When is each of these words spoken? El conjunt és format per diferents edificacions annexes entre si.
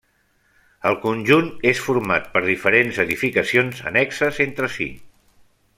El 0.91 0.95
conjunt 1.03 1.51
és 1.73 1.83
format 1.89 2.25
per 2.37 2.43
diferents 2.47 2.99
edificacions 3.05 3.83
annexes 3.93 4.45
entre 4.47 4.75
si. 4.79 4.91